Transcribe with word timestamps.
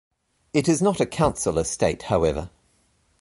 It 0.51 0.67
is 0.67 0.81
not 0.81 0.99
a 0.99 1.05
council 1.05 1.59
estate 1.59 2.01
however. 2.01 2.49